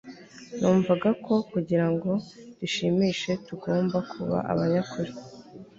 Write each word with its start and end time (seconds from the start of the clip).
numvaga 0.59 1.09
ko 1.25 1.33
kugirango 1.51 2.09
dushimishe 2.59 3.31
tugomba 3.45 3.97
kuba 4.11 4.37
abanyakuri 4.51 5.11